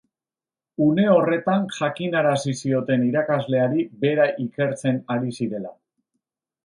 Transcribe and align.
Une 0.85 1.03
horretan 1.15 1.67
jakinarazi 1.75 2.55
zioten 2.61 3.05
irakasleari 3.09 3.85
bera 4.07 4.29
ikertzen 4.47 4.99
ari 5.17 5.35
zirela. 5.39 5.77